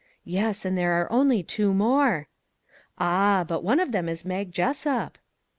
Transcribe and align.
"Yes, 0.23 0.65
and 0.65 0.75
there 0.75 0.93
are 0.99 1.11
only 1.11 1.43
two 1.43 1.75
more."" 1.75 2.27
Ah, 2.97 3.45
but 3.47 3.63
one 3.63 3.79
of 3.79 3.91
them 3.91 4.09
is 4.09 4.25
Mag 4.25 4.51
Jessup 4.51 5.19